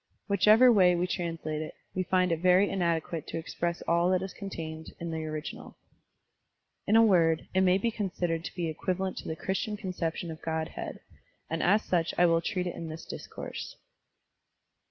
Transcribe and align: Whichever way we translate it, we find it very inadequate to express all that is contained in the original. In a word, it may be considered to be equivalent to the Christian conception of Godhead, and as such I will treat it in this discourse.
Whichever 0.27 0.71
way 0.71 0.95
we 0.95 1.05
translate 1.05 1.61
it, 1.61 1.75
we 1.93 2.01
find 2.01 2.31
it 2.31 2.39
very 2.39 2.67
inadequate 2.71 3.27
to 3.27 3.37
express 3.37 3.83
all 3.83 4.09
that 4.09 4.23
is 4.23 4.33
contained 4.33 4.93
in 4.99 5.11
the 5.11 5.23
original. 5.25 5.77
In 6.87 6.95
a 6.95 7.03
word, 7.03 7.47
it 7.53 7.61
may 7.61 7.77
be 7.77 7.91
considered 7.91 8.43
to 8.45 8.55
be 8.55 8.67
equivalent 8.67 9.17
to 9.17 9.27
the 9.27 9.35
Christian 9.35 9.77
conception 9.77 10.31
of 10.31 10.41
Godhead, 10.41 11.01
and 11.51 11.61
as 11.61 11.83
such 11.83 12.15
I 12.17 12.25
will 12.25 12.41
treat 12.41 12.65
it 12.65 12.73
in 12.73 12.89
this 12.89 13.05
discourse. 13.05 13.75